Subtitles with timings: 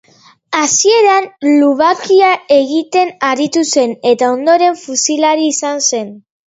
[0.59, 1.27] Hasieran
[1.59, 6.15] lubakiak egiten aritu zen eta ondoren fusilari izan zen.